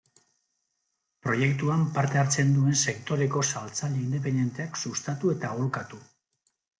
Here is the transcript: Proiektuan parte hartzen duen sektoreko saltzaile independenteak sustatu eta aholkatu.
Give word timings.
Proiektuan 1.25 1.83
parte 1.97 2.21
hartzen 2.21 2.49
duen 2.55 2.79
sektoreko 2.91 3.43
saltzaile 3.51 3.99
independenteak 4.07 4.81
sustatu 4.85 5.35
eta 5.35 5.53
aholkatu. 5.53 6.01